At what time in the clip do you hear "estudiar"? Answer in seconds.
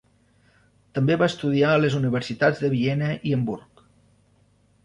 1.33-1.69